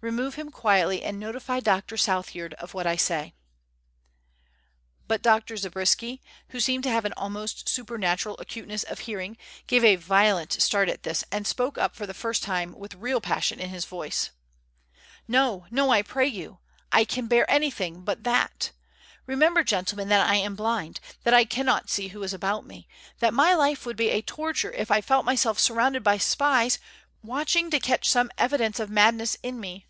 [0.00, 1.96] Remove him quietly, and notify Dr.
[1.96, 3.32] Southyard of what I say."
[5.08, 5.56] But Dr.
[5.56, 6.20] Zabriskie,
[6.50, 11.04] who seemed to have an almost supernatural acuteness of hearing, gave a violent start at
[11.04, 14.28] this, and spoke up for the first time with real passion in his voice:
[15.26, 16.58] "No, no, I pray you.
[16.92, 18.72] I can bear anything but that.
[19.24, 22.86] Remember, gentlemen, that I am blind; that I cannot see who is about me;
[23.20, 26.78] that my life would be a torture if I felt myself surrounded by spies
[27.22, 29.86] watching to catch some evidence of madness in me.